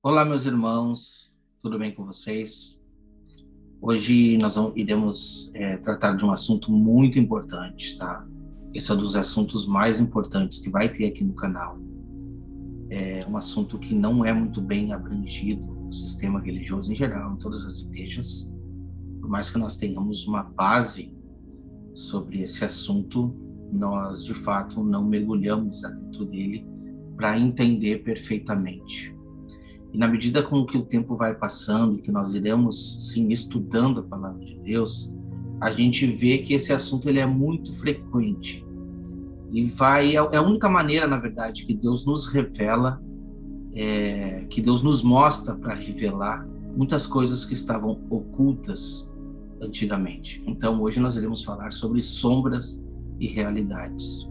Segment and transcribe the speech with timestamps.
[0.00, 2.80] Olá, meus irmãos, tudo bem com vocês?
[3.80, 8.24] Hoje nós vamos, iremos é, tratar de um assunto muito importante, tá?
[8.72, 11.76] Esse é um dos assuntos mais importantes que vai ter aqui no canal.
[12.88, 17.38] É um assunto que não é muito bem abrangido no sistema religioso em geral, em
[17.38, 18.48] todas as igrejas.
[19.20, 21.12] Por mais que nós tenhamos uma base
[21.92, 23.34] sobre esse assunto,
[23.72, 26.64] nós de fato não mergulhamos dentro dele
[27.16, 29.17] para entender perfeitamente.
[29.98, 34.02] E na medida com que o tempo vai passando, que nós iremos sim estudando a
[34.04, 35.12] palavra de Deus,
[35.60, 38.64] a gente vê que esse assunto ele é muito frequente.
[39.50, 43.02] E vai é, é a única maneira, na verdade, que Deus nos revela,
[43.74, 49.10] é, que Deus nos mostra para revelar muitas coisas que estavam ocultas
[49.60, 50.44] antigamente.
[50.46, 52.86] Então, hoje nós iremos falar sobre sombras
[53.18, 54.30] e realidades.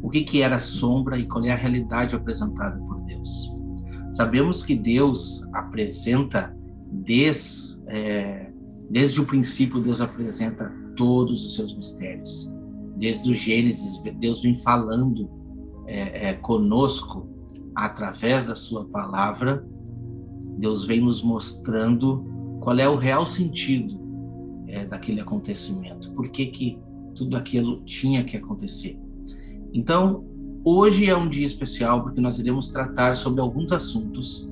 [0.00, 3.57] O que, que era sombra e qual é a realidade apresentada por Deus?
[4.10, 6.56] Sabemos que Deus apresenta,
[6.90, 8.50] desde, é,
[8.90, 12.52] desde o princípio, Deus apresenta todos os seus mistérios.
[12.96, 15.30] Desde o Gênesis, Deus vem falando
[15.86, 17.28] é, é, conosco
[17.74, 19.64] através da Sua palavra.
[20.58, 22.26] Deus vem nos mostrando
[22.60, 23.98] qual é o real sentido
[24.66, 26.78] é, daquele acontecimento, por que, que
[27.14, 28.98] tudo aquilo tinha que acontecer.
[29.72, 30.24] Então,
[30.70, 34.46] Hoje é um dia especial porque nós iremos tratar sobre alguns assuntos.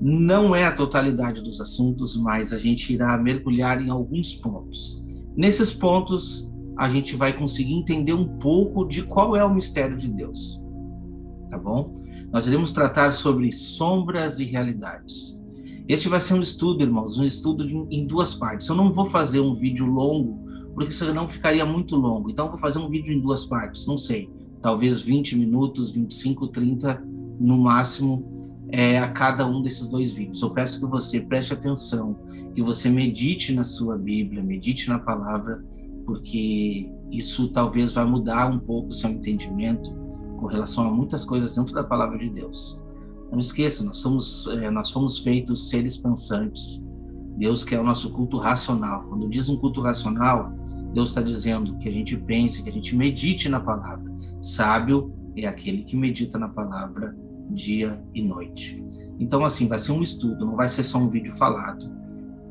[0.00, 5.00] Não é a totalidade dos assuntos, mas a gente irá mergulhar em alguns pontos.
[5.36, 10.10] Nesses pontos, a gente vai conseguir entender um pouco de qual é o mistério de
[10.10, 10.60] Deus.
[11.48, 11.92] Tá bom?
[12.32, 15.40] Nós iremos tratar sobre sombras e realidades.
[15.86, 18.66] Este vai ser um estudo, irmãos, um estudo de, em duas partes.
[18.66, 22.28] Eu não vou fazer um vídeo longo, porque senão ficaria muito longo.
[22.28, 24.28] Então, vou fazer um vídeo em duas partes, não sei
[24.62, 27.02] talvez 20 minutos, 25, 30
[27.40, 28.30] no máximo
[28.68, 30.40] é, a cada um desses dois vídeos.
[30.40, 32.16] Eu peço que você preste atenção,
[32.54, 35.62] que você medite na sua Bíblia, medite na palavra,
[36.06, 39.94] porque isso talvez vai mudar um pouco o seu entendimento
[40.38, 42.80] com relação a muitas coisas dentro da palavra de Deus.
[43.30, 46.82] Não esqueça, nós somos, é, nós fomos feitos seres pensantes.
[47.36, 49.04] Deus quer o nosso culto racional.
[49.08, 50.52] Quando diz um culto racional,
[50.92, 54.12] Deus está dizendo que a gente pense, que a gente medite na palavra.
[54.40, 57.16] Sábio é aquele que medita na palavra
[57.50, 58.82] dia e noite.
[59.18, 61.90] Então, assim, vai ser um estudo, não vai ser só um vídeo falado.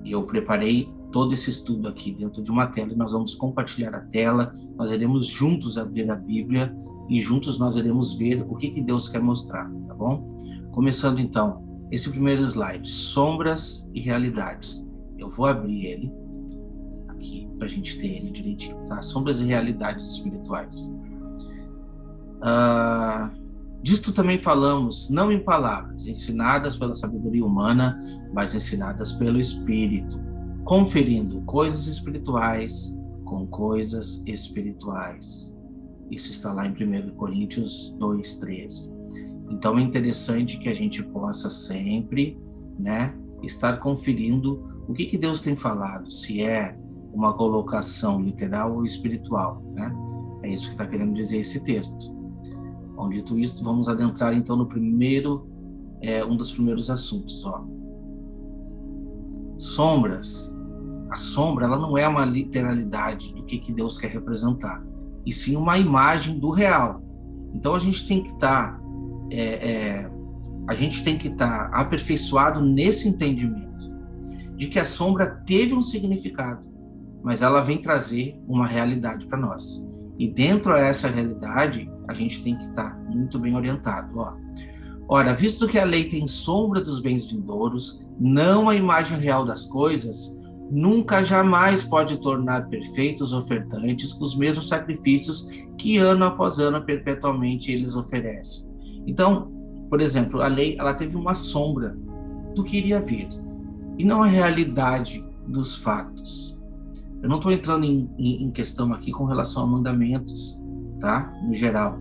[0.06, 4.00] Eu preparei todo esse estudo aqui dentro de uma tela e nós vamos compartilhar a
[4.00, 6.74] tela, nós iremos juntos abrir a Bíblia
[7.09, 10.25] e juntos nós iremos ver o que, que Deus quer mostrar, tá bom?
[10.72, 14.84] Começando então, esse primeiro slide, sombras e realidades.
[15.18, 16.20] Eu vou abrir ele
[17.61, 19.03] para a gente ter ele direitinho, tá?
[19.03, 20.91] Sombras e realidades espirituais.
[22.41, 23.29] Uh,
[23.83, 28.01] disto também falamos, não em palavras, ensinadas pela sabedoria humana,
[28.33, 30.19] mas ensinadas pelo Espírito,
[30.63, 35.55] conferindo coisas espirituais com coisas espirituais.
[36.09, 38.89] Isso está lá em 1 Coríntios 2,13.
[39.51, 42.41] Então é interessante que a gente possa sempre,
[42.79, 43.13] né,
[43.44, 46.75] estar conferindo o que, que Deus tem falado, se é
[47.13, 49.94] uma colocação literal ou espiritual, né?
[50.44, 52.13] É isso que está querendo dizer esse texto.
[52.95, 55.47] Bom, dito isso, vamos adentrar então no primeiro,
[56.01, 57.63] é, um dos primeiros assuntos, ó.
[59.57, 60.51] Sombras.
[61.09, 64.81] A sombra, ela não é uma literalidade do que, que Deus quer representar,
[65.25, 67.03] e sim uma imagem do real.
[67.53, 68.81] Então a gente tem que estar, tá,
[69.29, 70.11] é, é,
[70.67, 73.91] a gente tem que estar tá aperfeiçoado nesse entendimento
[74.55, 76.70] de que a sombra teve um significado
[77.23, 79.83] mas ela vem trazer uma realidade para nós.
[80.17, 84.19] E dentro dessa realidade, a gente tem que estar tá muito bem orientado.
[84.19, 84.33] Ó.
[85.07, 89.65] Ora, visto que a lei tem sombra dos bens vindouros, não a imagem real das
[89.65, 90.35] coisas,
[90.71, 97.71] nunca jamais pode tornar perfeitos ofertantes com os mesmos sacrifícios que ano após ano perpetualmente
[97.71, 98.65] eles oferecem.
[99.05, 99.51] Então,
[99.89, 101.97] por exemplo, a lei ela teve uma sombra
[102.55, 103.27] do que iria vir
[103.97, 106.57] e não a realidade dos fatos.
[107.21, 110.59] Eu não estou entrando em, em, em, questão aqui com relação a mandamentos,
[111.00, 111.31] tá?
[111.44, 112.00] No geral.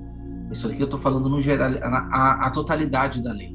[0.51, 3.55] Isso aqui eu estou falando no geral, a, a, totalidade da lei.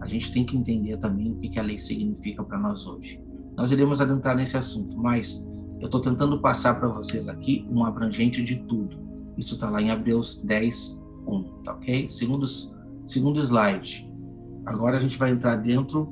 [0.00, 3.22] A gente tem que entender também o que, que a lei significa para nós hoje.
[3.56, 5.44] Nós iremos adentrar nesse assunto, mas
[5.80, 8.98] eu estou tentando passar para vocês aqui um abrangente de tudo.
[9.36, 12.08] Isso está lá em Hebreus 10, 1, tá ok?
[12.10, 12.46] Segundo,
[13.04, 14.10] segundo slide.
[14.66, 16.08] Agora a gente vai entrar dentro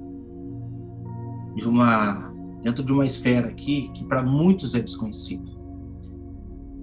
[1.55, 2.28] de uma
[2.63, 5.59] dentro de uma esfera aqui que para muitos é desconhecido.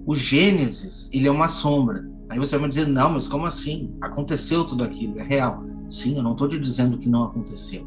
[0.06, 2.08] O Gênesis, ele é uma sombra.
[2.28, 3.94] Aí você vai me dizer, não, mas como assim?
[4.00, 5.64] Aconteceu tudo aquilo, é real.
[5.88, 7.86] Sim, eu não estou te dizendo que não aconteceu.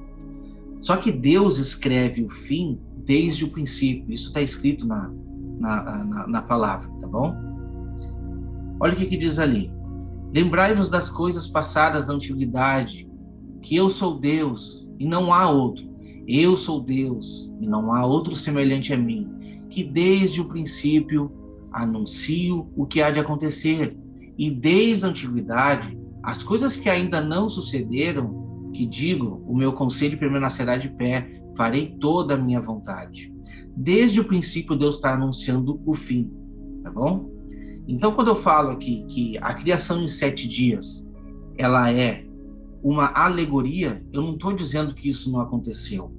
[0.79, 4.13] Só que Deus escreve o fim desde o princípio.
[4.13, 5.11] Isso está escrito na,
[5.59, 7.35] na, na, na, palavra, tá bom?
[8.79, 9.71] Olha o que, que diz ali.
[10.33, 13.09] Lembrai-vos das coisas passadas da antiguidade,
[13.61, 15.89] que eu sou Deus e não há outro.
[16.31, 21.31] Eu sou Deus e não há outro semelhante a mim, que desde o princípio
[21.71, 23.97] anuncio o que há de acontecer.
[24.37, 30.19] E desde a antiguidade, as coisas que ainda não sucederam, que digo, o meu conselho
[30.19, 33.33] permanecerá de pé, farei toda a minha vontade.
[33.75, 36.29] Desde o princípio, Deus está anunciando o fim,
[36.83, 37.27] tá bom?
[37.87, 41.07] Então, quando eu falo aqui que a criação em sete dias
[41.57, 42.23] ela é
[42.83, 46.18] uma alegoria, eu não estou dizendo que isso não aconteceu.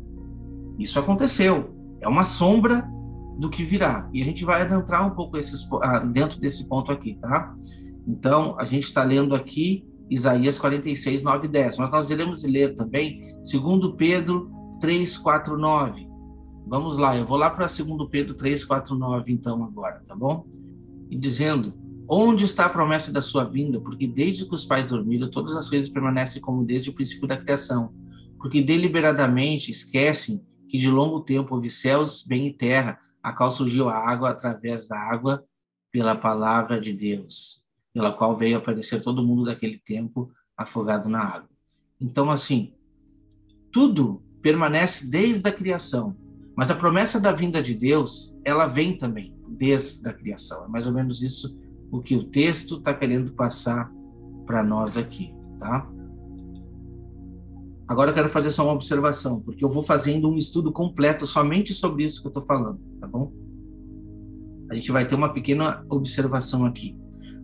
[0.81, 1.77] Isso aconteceu.
[2.01, 2.91] É uma sombra
[3.39, 4.09] do que virá.
[4.15, 7.55] E a gente vai adentrar um pouco esses, ah, dentro desse ponto aqui, tá?
[8.09, 11.77] Então, a gente está lendo aqui Isaías 46, 9 e 10.
[11.77, 14.51] Mas nós iremos ler também 2 Pedro
[14.81, 16.09] 3, 4, 9.
[16.67, 20.47] Vamos lá, eu vou lá para 2 Pedro 3, 4, 9, então, agora, tá bom?
[21.11, 21.75] E dizendo:
[22.09, 23.81] Onde está a promessa da sua vinda?
[23.81, 27.37] Porque desde que os pais dormiram, todas as coisas permanecem como desde o princípio da
[27.37, 27.93] criação.
[28.39, 33.89] Porque deliberadamente esquecem que de longo tempo houve céus, bem e terra, a qual surgiu
[33.89, 35.45] a água através da água
[35.91, 37.61] pela palavra de Deus
[37.93, 41.51] pela qual veio aparecer todo mundo daquele tempo afogado na água.
[42.01, 42.73] Então, assim,
[43.73, 46.17] tudo permanece desde a criação,
[46.57, 50.65] mas a promessa da vinda de Deus, ela vem também desde a criação.
[50.65, 51.59] É mais ou menos isso
[51.91, 53.91] o que o texto está querendo passar
[54.47, 55.91] para nós aqui, tá?
[57.91, 61.75] Agora eu quero fazer só uma observação, porque eu vou fazendo um estudo completo somente
[61.75, 63.33] sobre isso que eu estou falando, tá bom?
[64.71, 66.97] A gente vai ter uma pequena observação aqui.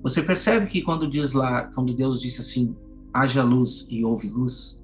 [0.04, 2.76] Você percebe que quando diz lá, quando Deus disse assim,
[3.12, 4.80] haja luz e houve luz,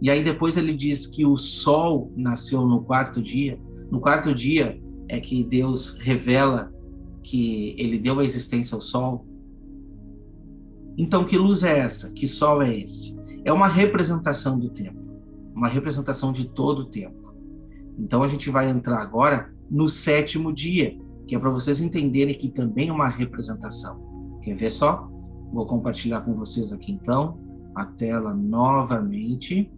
[0.00, 3.60] e aí depois ele diz que o sol nasceu no quarto dia.
[3.88, 6.74] No quarto dia é que Deus revela
[7.22, 9.24] que ele deu a existência ao sol.
[10.98, 12.10] Então, que luz é essa?
[12.10, 13.14] Que sol é esse?
[13.44, 15.00] É uma representação do tempo,
[15.54, 17.34] uma representação de todo o tempo.
[17.98, 22.48] Então, a gente vai entrar agora no sétimo dia, que é para vocês entenderem que
[22.48, 24.38] também é uma representação.
[24.42, 25.08] Quer ver só?
[25.52, 27.38] Vou compartilhar com vocês aqui então
[27.74, 29.70] a tela novamente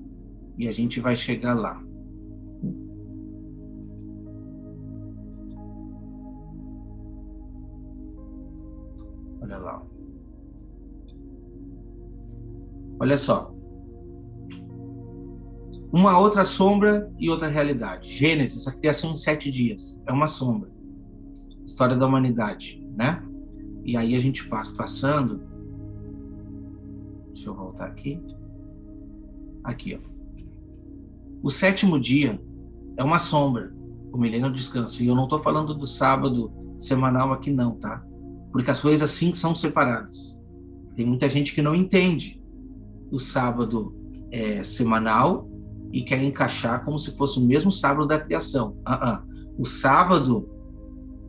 [0.58, 1.81] e a gente vai chegar lá.
[9.40, 9.82] Olha lá.
[12.99, 13.54] Olha só.
[15.96, 18.11] Uma outra sombra e outra realidade.
[18.11, 20.02] Gênesis, a criação em sete dias.
[20.05, 20.69] É uma sombra.
[21.64, 23.23] História da humanidade, né?
[23.85, 25.41] E aí a gente passa passando.
[27.32, 28.20] Deixa eu voltar aqui.
[29.62, 30.14] Aqui, ó.
[31.44, 32.43] O sétimo dia
[32.96, 33.73] é uma sombra,
[34.12, 35.00] o milênio descanso.
[35.00, 38.05] E eu não estou falando do sábado semanal aqui, não, tá?
[38.50, 40.43] Porque as coisas assim são separadas.
[40.96, 42.43] Tem muita gente que não entende
[43.12, 43.94] o sábado
[44.32, 45.54] é, semanal
[45.94, 48.76] e quer encaixar como se fosse o mesmo sábado da criação.
[48.81, 49.23] Uh -uh.
[49.56, 50.50] O sábado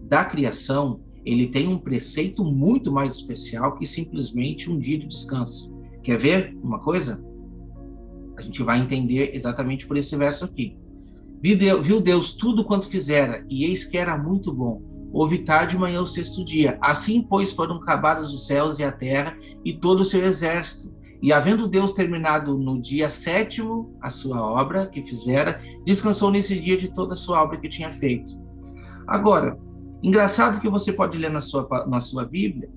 [0.10, 5.72] da criação ele tem um preceito muito mais especial que simplesmente um dia de descanso.
[6.02, 7.24] Quer ver uma coisa?
[8.38, 10.76] A gente vai entender exatamente por esse verso aqui.
[11.42, 14.82] Viu Deus tudo quanto fizera, e eis que era muito bom.
[15.14, 16.78] Houve tarde e manhã o sexto dia.
[16.82, 20.92] Assim, pois, foram acabados os céus e a terra e todo o seu exército.
[21.26, 26.78] E havendo Deus terminado no dia sétimo a sua obra que fizera, descansou nesse dia
[26.78, 28.32] de toda a sua obra que tinha feito.
[29.08, 29.58] Agora,
[30.06, 32.70] Engraçado que você pode ler na sua, na sua Bíblia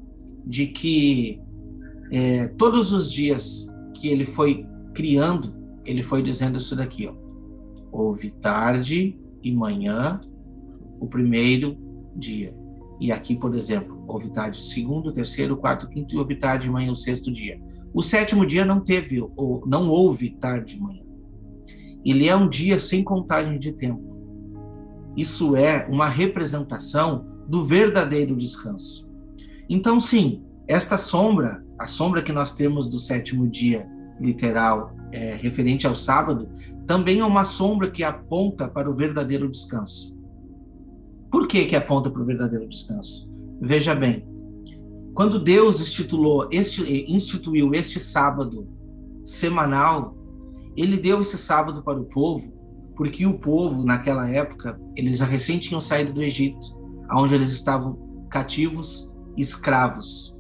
[0.47, 1.39] de que
[2.11, 7.15] é, todos os dias que ele foi criando, ele foi dizendo isso daqui, ó.
[7.93, 10.19] Houve tarde e manhã,
[10.99, 11.77] o primeiro
[12.17, 12.57] dia.
[13.01, 16.91] E aqui, por exemplo, houve tarde segundo, terceiro, quarto, quinto e houve tarde e manhã
[16.91, 17.61] o sexto dia.
[17.95, 21.03] O sétimo dia não teve, ou não houve tarde e manhã.
[22.05, 24.03] Ele é um dia sem contagem de tempo.
[25.17, 29.09] Isso é uma representação do verdadeiro descanso.
[29.69, 33.89] Então, sim, esta sombra, a sombra que nós temos do sétimo dia
[34.21, 36.51] literal, é, referente ao sábado,
[36.87, 40.18] também é uma sombra que aponta para o verdadeiro descanso.
[41.31, 43.29] Por que, que aponta para o verdadeiro descanso?
[43.61, 44.27] Veja bem,
[45.15, 48.69] quando Deus instituiu este, instituiu este sábado
[49.25, 50.17] semanal,
[50.77, 52.59] ele deu esse sábado para o povo
[52.99, 56.77] porque o povo, naquela época, eles já recém tinham saído do Egito,
[57.13, 60.37] onde eles estavam cativos, escravos.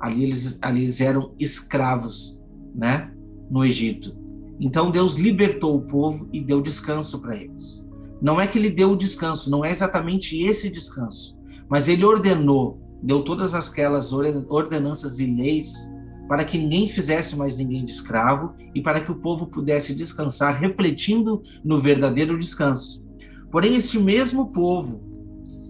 [0.00, 2.40] Ali eles, ali eles eram escravos,
[2.74, 3.12] né,
[3.50, 4.16] no Egito.
[4.58, 7.86] Então Deus libertou o povo e deu descanso para eles.
[8.20, 12.80] Não é que ele deu o descanso, não é exatamente esse descanso, mas ele ordenou,
[13.02, 15.90] deu todas aquelas ordenanças e leis
[16.28, 20.60] para que ninguém fizesse mais ninguém de escravo e para que o povo pudesse descansar,
[20.60, 23.04] refletindo no verdadeiro descanso.
[23.50, 25.02] Porém, este mesmo povo,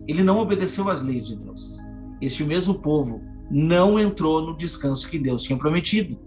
[0.07, 1.79] ele não obedeceu às leis de Deus.
[2.21, 6.19] Este mesmo povo não entrou no descanso que Deus tinha prometido.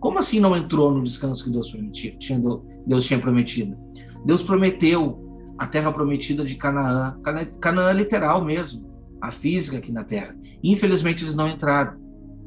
[0.00, 2.40] Como assim não entrou no descanso que Deus, tinha,
[2.86, 3.76] Deus tinha prometido?
[4.24, 5.23] Deus prometeu
[5.58, 7.18] a terra prometida de Canaã,
[7.60, 10.36] Canaã literal mesmo, a física aqui na terra.
[10.62, 11.98] Infelizmente eles não entraram,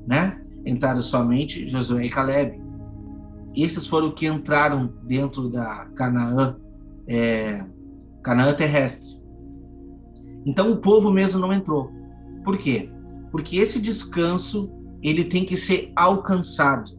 [0.06, 0.42] né?
[0.66, 2.62] entraram somente Josué e Caleb.
[3.56, 6.58] Esses foram que entraram dentro da Canaã,
[7.08, 7.64] é,
[8.22, 9.18] Canaã terrestre.
[10.46, 11.92] Então o povo mesmo não entrou.
[12.44, 12.90] Por quê?
[13.32, 14.72] Porque esse descanso
[15.02, 16.98] ele tem que ser alcançado.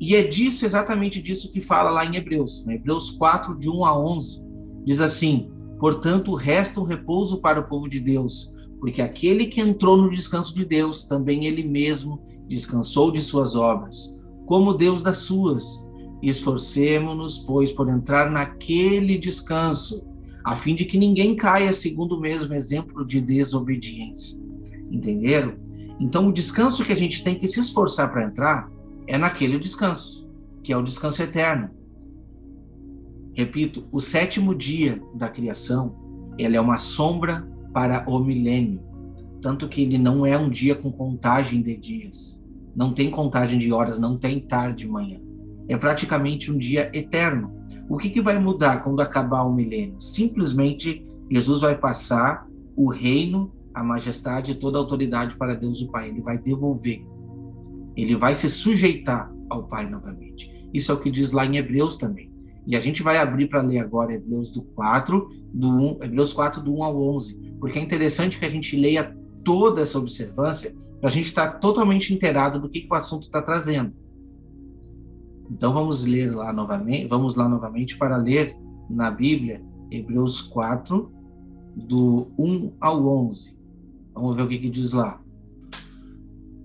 [0.00, 2.64] E é disso, exatamente disso que fala lá em Hebreus.
[2.64, 2.76] Né?
[2.76, 4.42] Hebreus 4, de 1 a 11,
[4.84, 9.96] diz assim: Portanto, resta um repouso para o povo de Deus, porque aquele que entrou
[9.96, 14.14] no descanso de Deus, também ele mesmo descansou de suas obras,
[14.46, 15.64] como Deus das suas.
[16.22, 20.04] Esforcemo-nos, pois, por entrar naquele descanso,
[20.44, 24.38] a fim de que ninguém caia segundo o mesmo exemplo de desobediência.
[24.90, 25.54] Entenderam?
[25.98, 28.70] Então, o descanso que a gente tem que se esforçar para entrar
[29.06, 30.28] é naquele descanso,
[30.62, 31.70] que é o descanso eterno.
[33.40, 35.96] Repito, o sétimo dia da criação,
[36.36, 38.82] ele é uma sombra para o milênio,
[39.40, 42.38] tanto que ele não é um dia com contagem de dias.
[42.76, 45.18] Não tem contagem de horas, não tem tarde manhã.
[45.68, 47.50] É praticamente um dia eterno.
[47.88, 49.98] O que, que vai mudar quando acabar o milênio?
[49.98, 55.90] Simplesmente Jesus vai passar o reino, a majestade e toda a autoridade para Deus o
[55.90, 56.10] Pai.
[56.10, 57.02] Ele vai devolver.
[57.96, 60.68] Ele vai se sujeitar ao Pai novamente.
[60.74, 62.29] Isso é o que diz lá em Hebreus também.
[62.66, 66.62] E a gente vai abrir para ler agora Hebreus do 4, do 1, Hebreus 4
[66.62, 71.08] do 1 ao 11, porque é interessante que a gente leia toda essa observância para
[71.08, 73.92] a gente estar totalmente inteirado do que, que o assunto está trazendo.
[75.50, 78.56] Então vamos ler lá novamente, vamos lá novamente para ler
[78.88, 81.10] na Bíblia Hebreus 4
[81.74, 83.56] do 1 ao 11.
[84.14, 85.20] Vamos ver o que, que diz lá.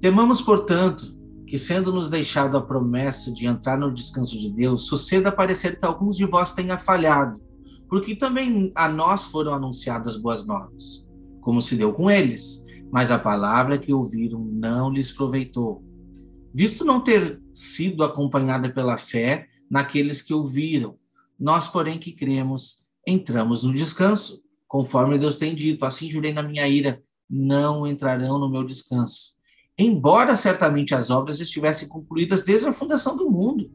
[0.02, 1.16] Temamos, portanto,
[1.48, 5.86] que sendo nos deixado a promessa de entrar no descanso de Deus, suceda parecer que
[5.86, 7.42] alguns de vós tenha falhado,
[7.88, 11.06] porque também a nós foram anunciadas boas novas,
[11.42, 15.84] como se deu com eles mas a palavra que ouviram não lhes proveitou,
[16.54, 20.98] visto não ter sido acompanhada pela fé naqueles que ouviram.
[21.38, 26.66] Nós, porém, que cremos, entramos no descanso, conforme Deus tem dito: assim jurei na minha
[26.70, 29.35] ira, não entrarão no meu descanso.
[29.78, 33.70] Embora certamente as obras estivessem concluídas desde a fundação do mundo.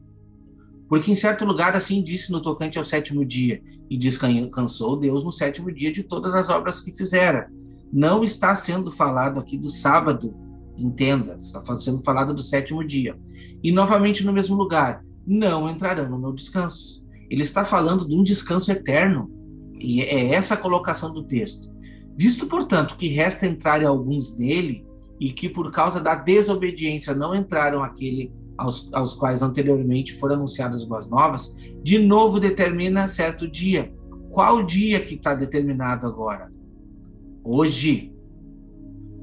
[0.89, 5.31] Porque em certo lugar assim disse no tocante ao sétimo dia, e descansou Deus no
[5.31, 7.49] sétimo dia de todas as obras que fizera
[7.91, 10.33] não está sendo falado aqui do sábado,
[10.77, 13.17] entenda, está sendo falado do sétimo dia.
[13.61, 17.03] E novamente no mesmo lugar, não entrarão no meu descanso.
[17.29, 19.29] Ele está falando de um descanso eterno.
[19.77, 21.69] E é essa a colocação do texto.
[22.15, 24.85] Visto, portanto, que resta entrar alguns nele,
[25.21, 30.83] e que por causa da desobediência não entraram aquele aos, aos quais anteriormente foram anunciadas
[30.83, 33.93] boas novas, de novo determina certo dia.
[34.31, 36.49] Qual dia que está determinado agora?
[37.43, 38.13] hoje,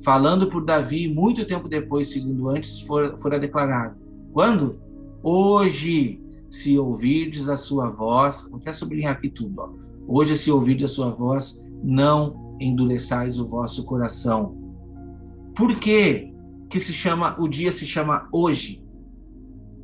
[0.05, 3.97] falando por Davi, muito tempo depois, segundo antes, fora, declarado.
[4.33, 4.81] Quando?
[5.23, 9.71] Hoje, se ouvirdes a sua voz, vou até sublinhar aqui tudo, ó.
[10.07, 14.67] hoje, se ouvirdes a sua voz, não endureçais o vosso coração.
[15.59, 16.33] Por que,
[16.71, 18.81] que se chama, o dia se chama hoje?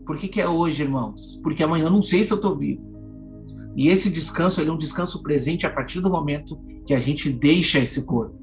[0.07, 1.41] Por que, que é hoje, irmãos?
[1.43, 2.81] Porque amanhã eu não sei se eu estou vivo.
[3.75, 7.81] E esse descanso é um descanso presente a partir do momento que a gente deixa
[7.81, 8.39] esse corpo,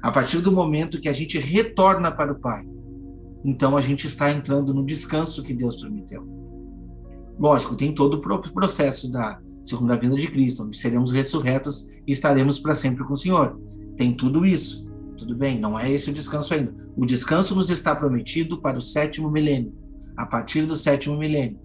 [0.00, 2.66] a partir do momento que a gente retorna para o Pai.
[3.44, 6.26] Então a gente está entrando no descanso que Deus prometeu.
[7.38, 12.58] Lógico, tem todo o processo da segunda vinda de Cristo, onde seremos ressurretos e estaremos
[12.58, 13.60] para sempre com o Senhor.
[13.98, 14.89] Tem tudo isso.
[15.20, 16.74] Tudo bem, não é esse o descanso ainda.
[16.96, 19.70] O descanso nos está prometido para o sétimo milênio,
[20.16, 21.60] a partir do sétimo milênio.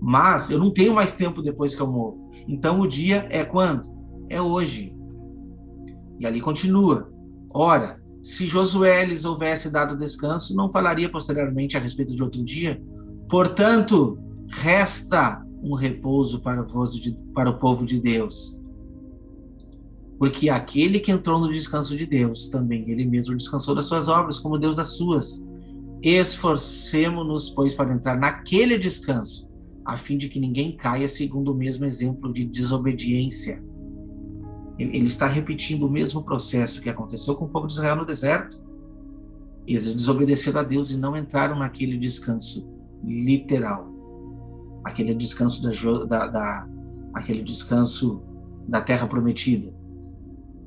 [0.00, 2.30] Mas eu não tenho mais tempo depois que eu morro.
[2.46, 3.90] Então o dia é quando?
[4.28, 4.94] É hoje.
[6.20, 7.12] E ali continua.
[7.52, 12.80] Ora, se Josué lhes houvesse dado descanso, não falaria posteriormente a respeito de outro dia.
[13.28, 14.16] Portanto,
[14.48, 16.64] resta um repouso para,
[17.34, 18.56] para o povo de Deus.
[20.22, 24.38] Porque aquele que entrou no descanso de Deus, também ele mesmo descansou das suas obras,
[24.38, 25.44] como Deus das suas.
[26.00, 29.50] Esforcemo-nos, pois, para entrar naquele descanso,
[29.84, 33.60] a fim de que ninguém caia segundo o mesmo exemplo de desobediência.
[34.78, 38.64] Ele está repetindo o mesmo processo que aconteceu com o povo de Israel no deserto.
[39.66, 42.64] Eles desobedeceram a Deus e não entraram naquele descanso
[43.02, 43.92] literal,
[44.84, 46.68] aquele descanso da, da, da
[47.12, 48.22] aquele descanso
[48.68, 49.81] da terra prometida.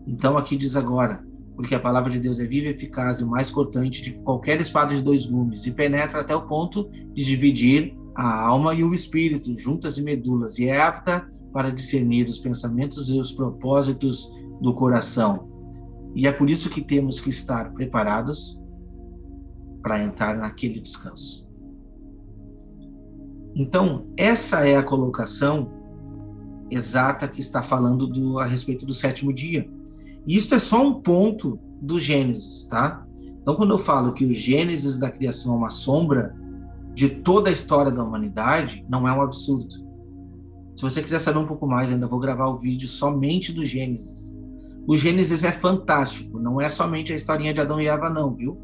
[0.08, 1.24] Então aqui diz agora,
[1.56, 5.02] porque a palavra de Deus é viva, eficaz e mais cortante de qualquer espada de
[5.02, 9.98] dois gumes e penetra até o ponto de dividir a alma e o espírito, juntas
[9.98, 14.32] e medulas, e é apta para discernir os pensamentos e os propósitos
[14.62, 15.50] do coração.
[16.16, 18.60] E é por isso que temos que estar preparados
[19.82, 21.46] para entrar naquele descanso.
[23.56, 25.72] Então, essa é a colocação
[26.70, 29.70] exata que está falando do, a respeito do sétimo dia.
[30.28, 33.06] Isso é só um ponto do Gênesis, tá?
[33.42, 36.36] Então, quando eu falo que o Gênesis da criação é uma sombra
[36.94, 39.86] de toda a história da humanidade, não é um absurdo.
[40.76, 44.36] Se você quiser saber um pouco mais, ainda vou gravar o vídeo somente do Gênesis.
[44.88, 48.58] O Gênesis é fantástico, não é somente a historinha de Adão e Eva, não, viu?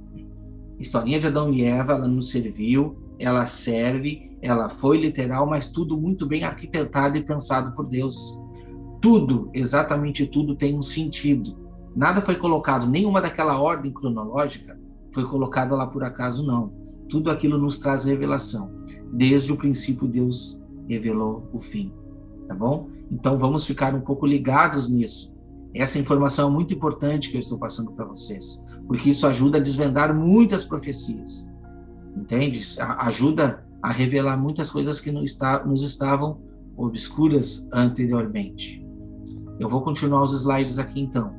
[0.77, 5.69] A historinha de Adão e Eva, ela nos serviu, ela serve, ela foi literal, mas
[5.69, 8.39] tudo muito bem arquitetado e pensado por Deus.
[9.01, 11.57] Tudo, exatamente tudo, tem um sentido.
[11.95, 14.79] Nada foi colocado, nenhuma daquela ordem cronológica
[15.11, 16.71] foi colocada lá por acaso, não.
[17.09, 18.71] Tudo aquilo nos traz revelação.
[19.11, 21.91] Desde o princípio, Deus revelou o fim.
[22.47, 22.89] Tá bom?
[23.11, 25.33] Então vamos ficar um pouco ligados nisso.
[25.73, 29.61] Essa informação é muito importante que eu estou passando para vocês, porque isso ajuda a
[29.61, 31.49] desvendar muitas profecias.
[32.15, 32.61] Entende?
[32.99, 36.41] Ajuda a revelar muitas coisas que nos estavam
[36.77, 38.80] obscuras anteriormente.
[39.61, 41.35] Eu vou continuar os slides aqui então.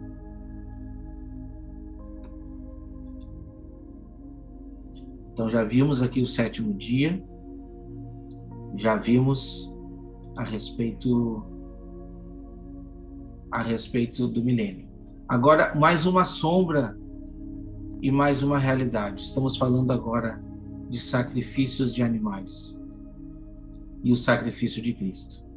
[5.33, 7.21] Então já vimos aqui o sétimo dia,
[8.77, 9.75] já vimos
[10.37, 11.45] a respeito
[13.51, 14.89] a respeito do milênio.
[15.29, 16.97] Agora mais uma sombra
[18.01, 19.21] e mais uma realidade.
[19.21, 20.41] Estamos falando agora
[20.89, 22.79] de sacrifícios de animais
[24.05, 25.52] e o sacrifício de Cristo.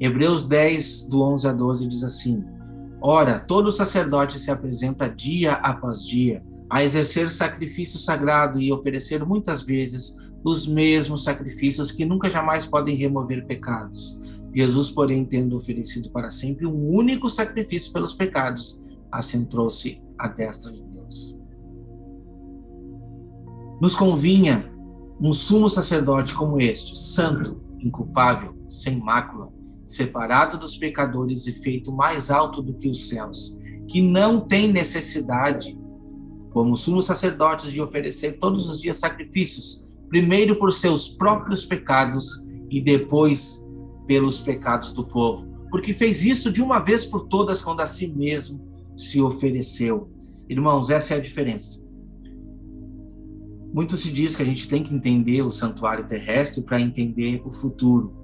[0.00, 2.44] Hebreus 10, do 11 a 12 diz assim:
[3.00, 9.62] Ora, todo sacerdote se apresenta dia após dia a exercer sacrifício sagrado e oferecer muitas
[9.62, 14.18] vezes os mesmos sacrifícios que nunca jamais podem remover pecados.
[14.52, 18.80] Jesus, porém, tendo oferecido para sempre um único sacrifício pelos pecados,
[19.10, 21.36] assentou-se à destra de Deus.
[23.80, 24.70] Nos convinha
[25.20, 29.52] um sumo sacerdote como este, santo, inculpável, sem mácula,
[29.94, 35.78] separado dos pecadores e feito mais alto do que os céus, que não tem necessidade
[36.50, 42.80] como sumos sacerdotes, de oferecer todos os dias sacrifícios, primeiro por seus próprios pecados e
[42.80, 43.60] depois
[44.06, 48.06] pelos pecados do povo, porque fez isso de uma vez por todas quando a si
[48.06, 48.60] mesmo
[48.96, 50.08] se ofereceu.
[50.48, 51.82] Irmãos, essa é a diferença.
[53.72, 57.50] Muito se diz que a gente tem que entender o santuário terrestre para entender o
[57.50, 58.14] futuro.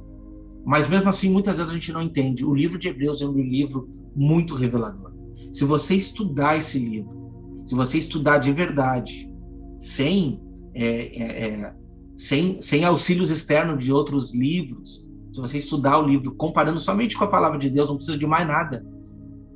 [0.64, 2.44] Mas mesmo assim, muitas vezes a gente não entende.
[2.44, 5.12] O livro de Hebreus é um livro muito revelador.
[5.52, 9.30] Se você estudar esse livro, se você estudar de verdade,
[9.78, 10.40] sem,
[10.74, 11.74] é, é, é,
[12.16, 17.24] sem, sem auxílios externos de outros livros, se você estudar o livro comparando somente com
[17.24, 18.84] a palavra de Deus, não precisa de mais nada,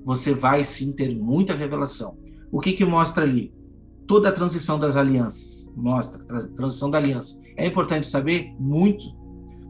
[0.05, 2.17] você vai sim ter muita revelação.
[2.53, 3.53] O que que mostra ali?
[4.07, 5.69] Toda a transição das alianças.
[5.75, 7.41] Mostra transição da aliança.
[7.57, 8.55] É importante saber?
[8.59, 9.05] Muito.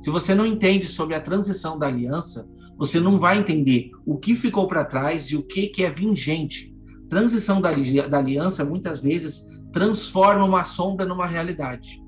[0.01, 4.35] Se você não entende sobre a transição da aliança, você não vai entender o que
[4.35, 6.75] ficou para trás e o que, que é vingente
[7.15, 7.71] transição da,
[8.09, 12.03] da aliança muitas vezes transforma uma sombra numa realidade.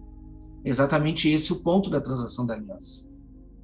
[0.65, 3.07] Exatamente esse é o ponto da transação da aliança.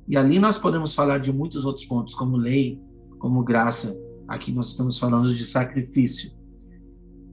[0.09, 2.81] E ali nós podemos falar de muitos outros pontos, como lei,
[3.19, 3.97] como graça.
[4.29, 6.33] Aqui nós estamos falando de sacrifício.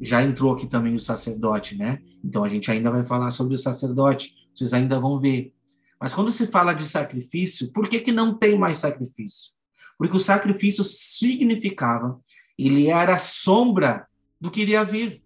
[0.01, 1.99] Já entrou aqui também o sacerdote, né?
[2.23, 5.53] Então a gente ainda vai falar sobre o sacerdote, vocês ainda vão ver.
[5.99, 9.51] Mas quando se fala de sacrifício, por que, que não tem mais sacrifício?
[9.97, 12.19] Porque o sacrifício significava
[12.59, 14.05] ele era a sombra
[14.39, 15.23] do que iria vir.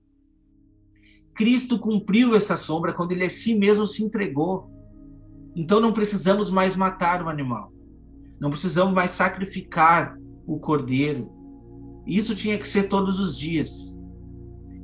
[1.34, 4.70] Cristo cumpriu essa sombra quando ele a si mesmo se entregou.
[5.56, 7.74] Então não precisamos mais matar o animal.
[8.40, 11.32] Não precisamos mais sacrificar o cordeiro.
[12.06, 14.00] Isso tinha que ser todos os dias.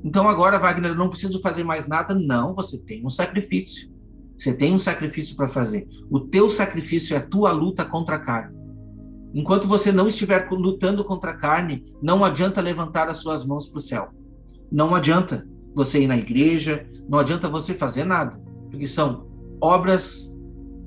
[0.04, 2.16] Então agora, Wagner, eu não preciso fazer mais nada.
[2.16, 3.89] Não, você tem um sacrifício.
[4.40, 5.86] Você tem um sacrifício para fazer.
[6.10, 8.58] O teu sacrifício é a tua luta contra a carne.
[9.36, 13.78] Enquanto você não estiver lutando contra a carne, não adianta levantar as suas mãos para
[13.78, 14.08] o céu.
[14.72, 18.40] Não adianta você ir na igreja, não adianta você fazer nada,
[18.72, 19.28] porque são
[19.62, 20.34] obras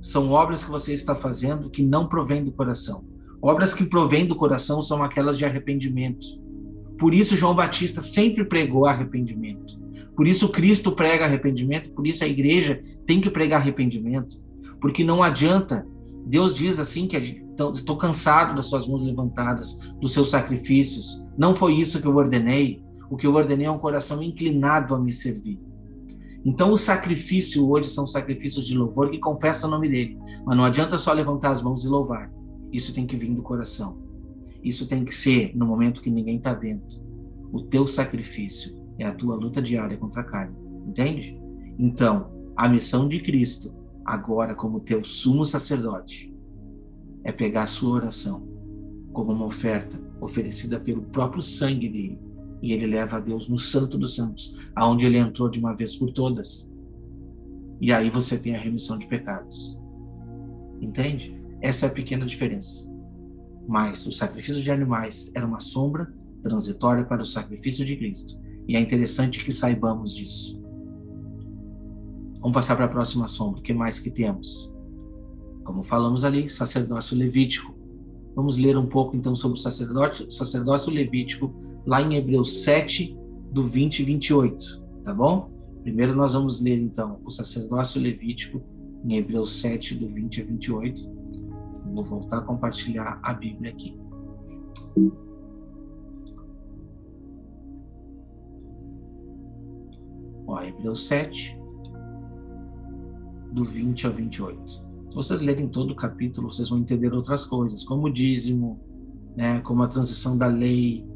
[0.01, 3.05] são obras que você está fazendo que não provêm do coração.
[3.41, 6.27] Obras que provêm do coração são aquelas de arrependimento.
[6.99, 9.82] Por isso João Batista sempre pregou arrependimento.
[10.17, 14.37] Por isso Cristo prega arrependimento, por isso a igreja tem que pregar arrependimento,
[14.81, 15.87] porque não adianta.
[16.27, 17.17] Deus diz assim que
[17.75, 21.23] estou cansado das suas mãos levantadas, dos seus sacrifícios.
[21.37, 22.83] Não foi isso que eu ordenei.
[23.11, 25.59] O que eu ordenei é um coração inclinado a me servir.
[26.45, 30.19] Então, o sacrifício hoje são sacrifícios de louvor que confessam o nome dele.
[30.45, 32.33] Mas não adianta só levantar as mãos e louvar.
[32.73, 33.99] Isso tem que vir do coração.
[34.63, 36.83] Isso tem que ser no momento que ninguém está vendo.
[37.53, 40.57] O teu sacrifício é a tua luta diária contra a carne.
[40.87, 41.41] Entende?
[41.79, 43.75] Então, a missão de Cristo,
[44.05, 46.35] agora como teu sumo sacerdote,
[47.25, 48.47] é pegar a sua oração
[49.13, 52.21] como uma oferta oferecida pelo próprio sangue dele
[52.63, 55.97] e ele leva a Deus no Santo dos Santos, aonde ele entrou de uma vez
[55.97, 56.71] por todas.
[57.81, 59.77] E aí você tem a remissão de pecados.
[60.81, 61.37] Entende?
[61.61, 62.89] Essa é a pequena diferença.
[63.67, 68.41] Mas o sacrifício de animais era uma sombra transitória para o sacrifício de Cristo.
[68.69, 70.61] E é interessante que saibamos disso.
[72.41, 73.61] Vamos passar para a próxima sombra.
[73.61, 74.73] O que mais que temos?
[75.65, 77.75] Como falamos ali, sacerdócio levítico.
[78.35, 81.55] Vamos ler um pouco então sobre o sacerdócio, sacerdócio levítico
[81.87, 83.17] lá em Hebreus 7,
[83.53, 85.51] do 20 e 28, tá bom?
[85.83, 88.63] Primeiro nós vamos ler então o sacerdócio levítico
[89.05, 91.11] em Hebreus 7, do 20 a 28.
[91.93, 93.97] Vou voltar a compartilhar a Bíblia aqui.
[100.47, 101.59] Ó, Hebreus 7,
[103.53, 104.73] do 20 ao 28.
[104.73, 104.83] Se
[105.15, 108.81] vocês lerem todo o capítulo, vocês vão entender outras coisas, como o dízimo,
[109.37, 111.07] né, como a transição da lei,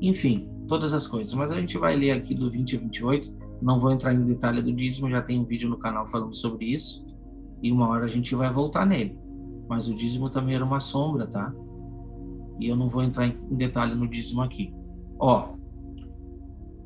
[0.00, 1.32] enfim, todas as coisas.
[1.34, 3.34] Mas a gente vai ler aqui do 20 a 28.
[3.62, 6.66] Não vou entrar em detalhe do dízimo, já tem um vídeo no canal falando sobre
[6.66, 7.06] isso.
[7.62, 9.18] E uma hora a gente vai voltar nele.
[9.68, 11.54] Mas o dízimo também era uma sombra, tá?
[12.60, 14.74] E eu não vou entrar em detalhe no dízimo aqui.
[15.18, 15.54] Ó.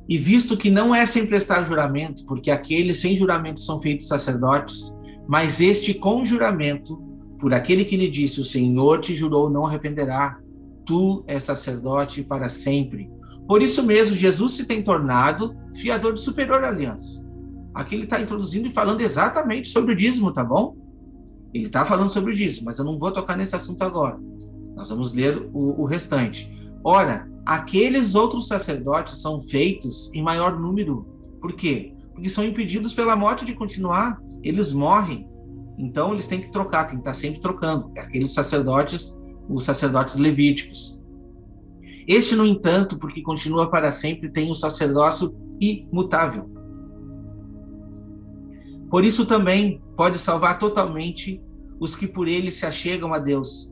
[0.09, 4.91] E visto que não é sem prestar juramento, porque aqueles sem juramento são feitos sacerdotes,
[5.27, 6.97] mas este com juramento,
[7.39, 10.39] por aquele que lhe disse: O Senhor te jurou, não arrependerá
[10.83, 13.07] tu és sacerdote para sempre.
[13.47, 17.23] Por isso mesmo, Jesus se tem tornado fiador de superior aliança.
[17.75, 20.75] Aqui ele está introduzindo e falando exatamente sobre o dízimo, tá bom?
[21.53, 24.19] Ele está falando sobre o dízimo, mas eu não vou tocar nesse assunto agora.
[24.75, 26.51] Nós vamos ler o, o restante.
[26.83, 31.05] Ora, aqueles outros sacerdotes são feitos em maior número.
[31.41, 31.93] Por quê?
[32.13, 34.21] Porque são impedidos pela morte de continuar.
[34.43, 35.27] Eles morrem.
[35.77, 37.91] Então eles têm que trocar, tem que estar sempre trocando.
[37.97, 39.17] Aqueles sacerdotes
[39.49, 40.97] os sacerdotes levíticos.
[42.07, 46.49] Este, no entanto, porque continua para sempre, tem o um sacerdócio imutável.
[48.89, 51.41] Por isso também pode salvar totalmente
[51.79, 53.68] os que por ele se achegam a Deus,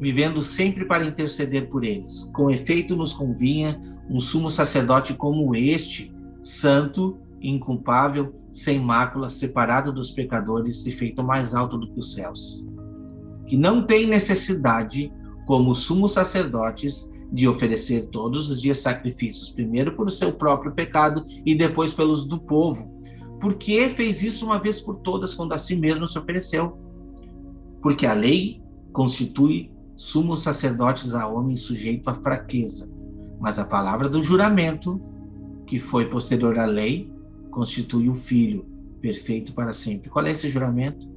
[0.00, 2.30] vivendo sempre para interceder por eles.
[2.34, 10.10] Com efeito, nos convinha um sumo sacerdote como este, santo, inculpável, sem mácula, separado dos
[10.10, 12.64] pecadores e feito mais alto do que os céus
[13.46, 15.12] que não tem necessidade,
[15.46, 21.54] como sumos sacerdotes, de oferecer todos os dias sacrifícios, primeiro por seu próprio pecado e
[21.54, 22.92] depois pelos do povo.
[23.40, 26.78] Porque fez isso uma vez por todas, quando a si mesmo se ofereceu?
[27.82, 32.90] Porque a lei constitui sumos sacerdotes a homem sujeito à fraqueza,
[33.40, 35.00] mas a palavra do juramento,
[35.66, 37.12] que foi posterior à lei,
[37.50, 38.66] constitui o filho
[39.00, 40.10] perfeito para sempre.
[40.10, 41.14] Qual é esse juramento?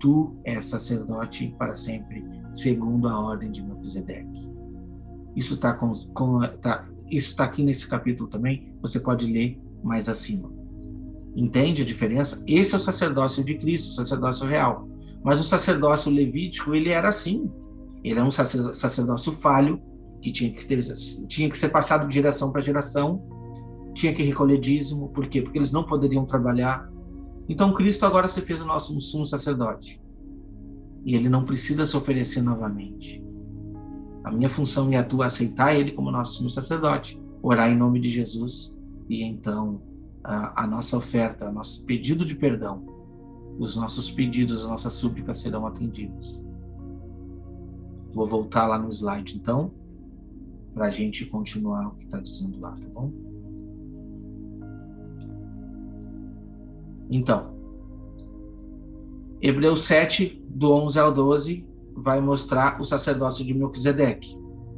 [0.00, 4.50] tu és sacerdote para sempre, segundo a ordem de Melquisedeque.
[5.36, 5.78] Isso está
[6.60, 10.50] tá, isso tá aqui nesse capítulo também, você pode ler mais acima.
[11.36, 12.42] Entende a diferença?
[12.46, 14.88] Esse é o sacerdócio de Cristo, o sacerdócio real.
[15.22, 17.48] Mas o sacerdócio levítico, ele era assim.
[18.02, 19.80] Ele é um sacerdócio falho,
[20.20, 20.82] que tinha que, ter,
[21.28, 23.22] tinha que ser passado de geração para geração,
[23.94, 25.42] tinha que recolher dízimo, por quê?
[25.42, 26.90] Porque eles não poderiam trabalhar,
[27.48, 30.00] então Cristo agora se fez o nosso sumo sacerdote.
[31.04, 33.24] E ele não precisa se oferecer novamente.
[34.22, 37.98] A minha função é a tua aceitar ele como nosso sumo sacerdote, orar em nome
[38.00, 38.76] de Jesus
[39.08, 39.82] e então
[40.22, 42.86] a, a nossa oferta, nosso pedido de perdão,
[43.58, 46.46] os nossos pedidos, as nossas súplicas serão atendidas.
[48.12, 49.72] Vou voltar lá no slide então,
[50.74, 53.12] para a gente continuar o que está dizendo lá, tá bom?
[57.10, 57.54] Então,
[59.42, 64.36] Hebreus 7, do 11 ao 12, vai mostrar o sacerdócio de Melquisedeque.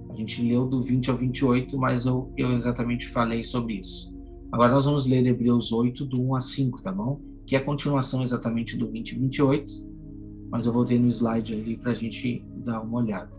[0.08, 4.12] A gente leu do 20 ao 28, mas eu, eu exatamente falei sobre isso.
[4.52, 7.20] Agora nós vamos ler Hebreus 8, do 1 a 5, tá bom?
[7.46, 9.92] Que é a continuação exatamente do 20 e 28.
[10.50, 13.30] mas eu voltei no slide ali para a gente dar uma olhada.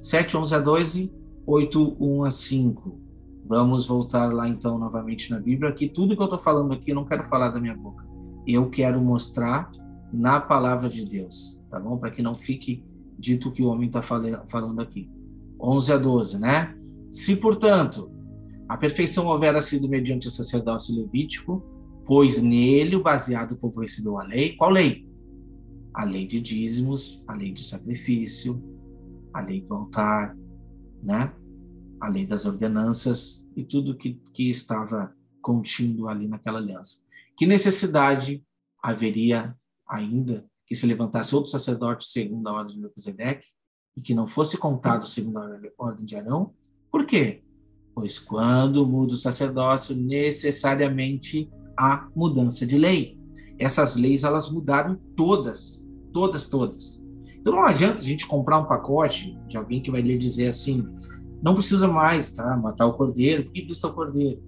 [0.00, 1.12] 7, 11 a 12,
[1.46, 3.00] 8, 1 a 5.
[3.48, 6.96] Vamos voltar lá então novamente na Bíblia, que tudo que eu estou falando aqui eu
[6.96, 8.04] não quero falar da minha boca.
[8.46, 9.70] Eu quero mostrar
[10.12, 11.96] na palavra de Deus, tá bom?
[11.96, 12.84] Para que não fique
[13.18, 15.08] dito que o homem está falando aqui.
[15.60, 16.76] 11 a 12, né?
[17.08, 18.10] Se, portanto,
[18.68, 21.64] a perfeição houvera sido mediante o sacerdócio levítico,
[22.04, 24.56] pois nele o baseado povo recebeu a lei.
[24.56, 25.05] Qual lei?
[25.96, 28.62] A lei de dízimos, a lei de sacrifício,
[29.32, 30.36] a lei do altar,
[31.02, 31.34] né?
[31.98, 37.00] A lei das ordenanças e tudo que, que estava contido ali naquela aliança.
[37.36, 38.44] Que necessidade
[38.82, 39.56] haveria
[39.88, 43.46] ainda que se levantasse outro sacerdote segundo a ordem de Melquisedeque
[43.96, 46.52] e que não fosse contado segundo a ordem de Arão?
[46.90, 47.42] Por quê?
[47.94, 53.18] Pois quando muda o sacerdócio, necessariamente há mudança de lei.
[53.58, 55.75] Essas leis, elas mudaram todas,
[56.16, 56.98] todas, todas.
[57.38, 60.82] Então não adianta a gente comprar um pacote de alguém que vai lhe dizer assim,
[61.42, 64.42] não precisa mais tá, matar o cordeiro, por que custa o cordeiro?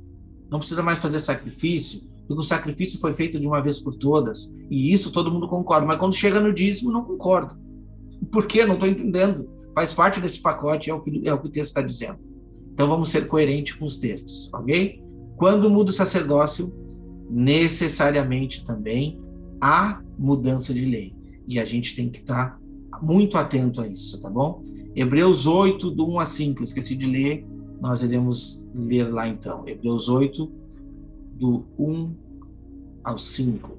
[0.50, 4.50] Não precisa mais fazer sacrifício, porque o sacrifício foi feito de uma vez por todas.
[4.70, 7.54] E isso todo mundo concorda, mas quando chega no dízimo, não concorda.
[8.32, 8.64] Por quê?
[8.64, 9.46] Não estou entendendo.
[9.74, 12.18] Faz parte desse pacote, é o que, é o, que o texto está dizendo.
[12.72, 15.02] Então vamos ser coerentes com os textos, ok?
[15.36, 16.72] Quando muda o sacerdócio,
[17.28, 19.20] necessariamente também
[19.60, 21.17] há mudança de lei.
[21.48, 24.62] E a gente tem que estar tá muito atento a isso, tá bom?
[24.94, 27.46] Hebreus 8, do 1 a 5, esqueci de ler,
[27.80, 29.66] nós iremos ler lá então.
[29.66, 30.52] Hebreus 8,
[31.34, 32.14] do 1
[33.02, 33.78] ao 5.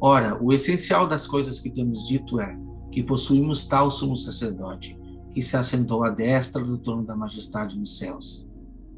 [0.00, 2.58] Ora, o essencial das coisas que temos dito é
[2.92, 4.98] que possuímos tal sumo sacerdote
[5.32, 8.48] que se assentou à destra do trono da majestade nos céus,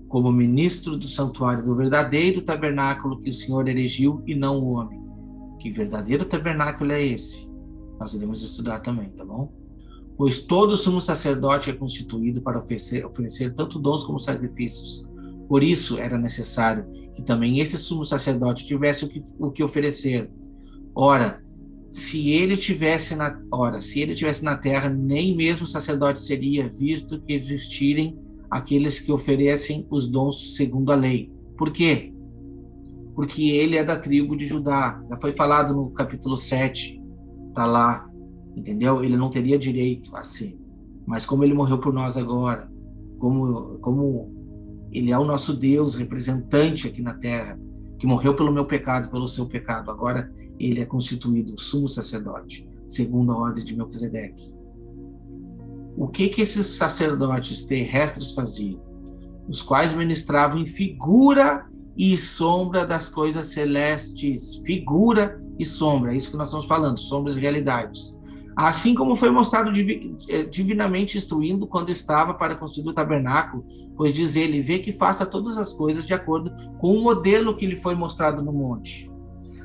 [0.07, 5.01] como ministro do santuário do verdadeiro tabernáculo que o Senhor erigiu e não o homem.
[5.59, 7.46] Que verdadeiro tabernáculo é esse?
[7.99, 9.53] Nós iremos estudar também, tá bom?
[10.17, 15.07] Pois todo sumo sacerdote é constituído para oferecer, oferecer tanto dons como sacrifícios.
[15.49, 20.31] Por isso era necessário que também esse sumo sacerdote tivesse o que, o que oferecer.
[20.95, 21.43] Ora,
[21.93, 27.21] se ele tivesse na ora, se ele tivesse na terra, nem mesmo sacerdote seria, visto
[27.23, 28.19] que existirem
[28.51, 31.33] aqueles que oferecem os dons segundo a lei.
[31.57, 32.13] Por quê?
[33.15, 35.03] Porque ele é da tribo de Judá.
[35.09, 36.96] Já foi falado no capítulo 7.
[37.57, 38.07] Tá lá,
[38.55, 39.03] entendeu?
[39.03, 40.61] Ele não teria direito a ser.
[41.07, 42.71] Mas como ele morreu por nós agora,
[43.19, 44.31] como como
[44.93, 47.59] ele é o nosso Deus representante aqui na terra,
[47.99, 49.91] que morreu pelo meu pecado, pelo seu pecado.
[49.91, 54.55] Agora ele é constituído o sumo sacerdote, segundo a ordem de Melquisedeque.
[55.97, 58.83] O que que esses sacerdotes terrestres faziam?
[59.49, 61.67] Os quais ministravam em figura
[61.97, 67.37] e sombra das coisas celestes, figura e sombra, é isso que nós estamos falando, sombras
[67.37, 68.17] e realidades.
[68.57, 69.71] Assim como foi mostrado
[70.31, 75.27] eh, divinamente instruindo quando estava para construir o tabernáculo, pois diz ele, vê que faça
[75.27, 79.11] todas as coisas de acordo com o modelo que lhe foi mostrado no monte.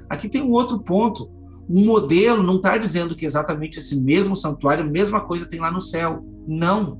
[0.10, 1.32] Aqui tem um outro ponto.
[1.69, 5.80] Um modelo não está dizendo que exatamente esse mesmo santuário, mesma coisa tem lá no
[5.80, 6.25] céu.
[6.45, 6.99] Não.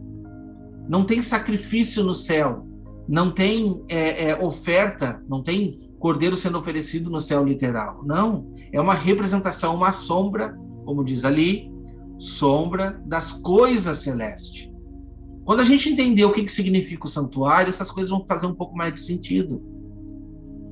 [0.88, 2.65] Não tem sacrifício no céu.
[3.06, 8.03] Não tem é, é, oferta, não tem cordeiro sendo oferecido no céu literal.
[8.03, 8.53] Não.
[8.73, 11.71] É uma representação, uma sombra, como diz ali,
[12.17, 14.69] sombra das coisas celestes.
[15.45, 18.53] Quando a gente entender o que, que significa o santuário, essas coisas vão fazer um
[18.53, 19.63] pouco mais de sentido.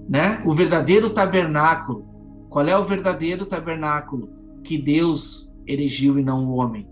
[0.10, 0.44] Né?
[0.46, 2.10] O verdadeiro tabernáculo
[2.50, 4.30] qual é o verdadeiro tabernáculo
[4.64, 6.88] que Deus erigiu e não o homem?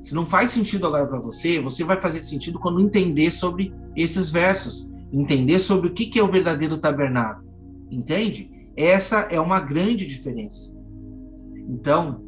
[0.00, 4.30] Se não faz sentido agora para você, você vai fazer sentido quando entender sobre esses
[4.30, 7.48] versos, entender sobre o que é o verdadeiro tabernáculo.
[7.90, 8.50] Entende?
[8.76, 10.76] Essa é uma grande diferença.
[11.68, 12.22] Então,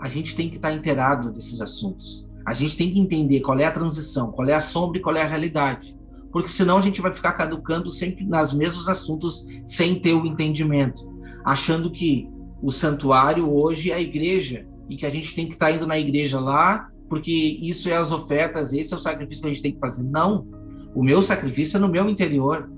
[0.00, 2.28] a gente tem que estar inteirado desses assuntos.
[2.46, 5.16] A gente tem que entender qual é a transição, qual é a sombra e qual
[5.16, 5.98] é a realidade
[6.32, 11.10] porque senão a gente vai ficar caducando sempre nos mesmos assuntos sem ter o entendimento,
[11.44, 12.28] achando que
[12.62, 15.98] o santuário hoje é a igreja e que a gente tem que estar indo na
[15.98, 19.72] igreja lá porque isso é as ofertas, esse é o sacrifício que a gente tem
[19.72, 20.02] que fazer.
[20.02, 20.46] Não,
[20.94, 22.70] o meu sacrifício é no meu interior.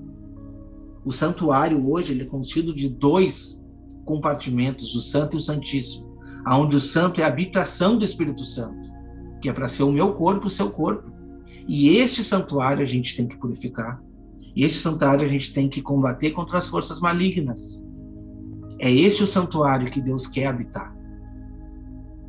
[1.03, 3.61] O santuário hoje ele é constituído de dois
[4.05, 8.89] compartimentos, o Santo e o Santíssimo, aonde o Santo é a habitação do Espírito Santo,
[9.41, 11.11] que é para ser o meu corpo, o seu corpo.
[11.67, 14.01] E este santuário a gente tem que purificar.
[14.55, 17.81] E este santuário a gente tem que combater contra as forças malignas.
[18.79, 20.93] É este o santuário que Deus quer habitar.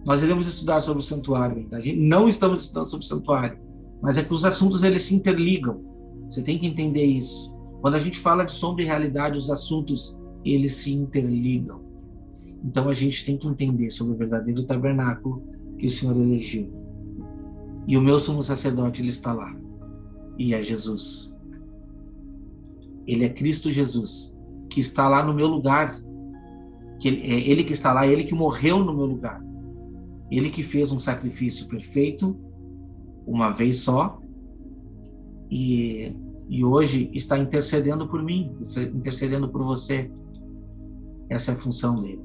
[0.05, 1.81] Nós iremos estudar sobre o santuário ainda.
[1.97, 3.59] não estamos estudando sobre o santuário,
[4.03, 5.81] mas é que os assuntos eles se interligam.
[6.29, 7.55] Você tem que entender isso.
[7.81, 11.81] Quando a gente fala de sombra e realidade, os assuntos eles se interligam.
[12.65, 15.43] Então a gente tem que entender sobre o verdadeiro tabernáculo
[15.79, 16.71] que o Senhor elegeu.
[17.87, 19.55] E o meu sumo sacerdote, ele está lá.
[20.39, 21.33] E é Jesus.
[23.07, 24.37] Ele é Cristo Jesus,
[24.71, 26.01] que está lá no meu lugar.
[27.01, 29.43] Que ele, é ele que está lá, ele que morreu no meu lugar.
[30.31, 32.39] Ele que fez um sacrifício perfeito,
[33.27, 34.21] uma vez só,
[35.51, 36.15] e,
[36.49, 38.57] e hoje está intercedendo por mim,
[38.95, 40.11] intercedendo por você.
[41.29, 42.23] Essa é a função dele.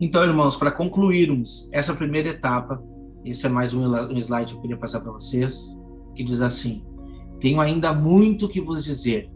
[0.00, 2.82] Então, irmãos, para concluirmos essa primeira etapa,
[3.24, 3.82] esse é mais um
[4.16, 5.76] slide que eu queria passar para vocês,
[6.14, 6.84] que diz assim:
[7.40, 9.30] Tenho ainda muito que vos dizer,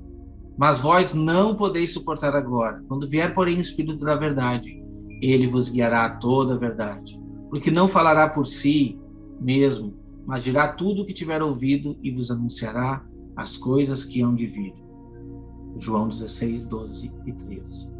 [0.56, 2.82] mas vós não podeis suportar agora.
[2.86, 4.82] Quando vier, porém, o Espírito da Verdade,
[5.20, 7.20] ele vos guiará a toda a verdade.
[7.50, 8.98] Porque não falará por si
[9.40, 9.94] mesmo,
[10.26, 13.04] mas dirá tudo o que tiver ouvido e vos anunciará
[13.36, 14.74] as coisas que hão de vir.
[15.78, 17.90] João 16, 12 e 13.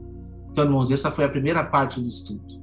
[0.51, 2.63] Então, irmãos, essa foi a primeira parte do estudo.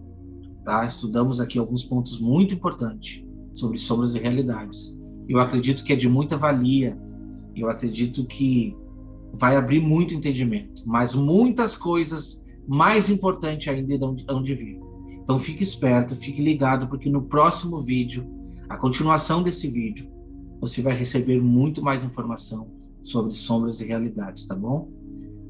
[0.63, 0.85] Tá?
[0.85, 4.97] Estudamos aqui alguns pontos muito importantes sobre sombras e realidades.
[5.27, 6.97] Eu acredito que é de muita valia.
[7.55, 8.75] Eu acredito que
[9.33, 14.79] vai abrir muito entendimento, mas muitas coisas mais importantes ainda hão de vir.
[15.11, 18.27] Então fique esperto, fique ligado, porque no próximo vídeo,
[18.69, 20.07] a continuação desse vídeo,
[20.61, 22.69] você vai receber muito mais informação
[23.01, 24.91] sobre sombras e realidades, tá bom?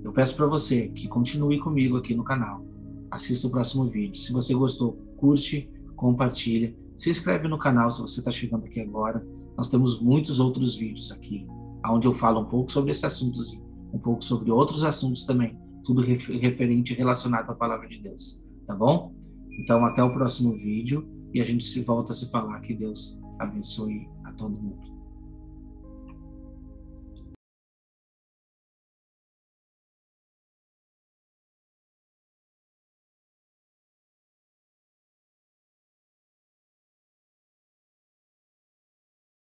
[0.04, 2.66] Eu peço para você que continue comigo aqui no canal.
[3.12, 4.16] Assista o próximo vídeo.
[4.16, 9.26] Se você gostou, curte, compartilha, se inscreve no canal se você está chegando aqui agora.
[9.58, 11.46] Nós temos muitos outros vídeos aqui,
[11.86, 13.60] onde eu falo um pouco sobre esses assuntos,
[13.94, 19.14] um pouco sobre outros assuntos também, tudo referente relacionado à palavra de Deus, tá bom?
[19.60, 23.20] Então até o próximo vídeo e a gente se volta a se falar que Deus
[23.40, 24.89] abençoe a todo mundo.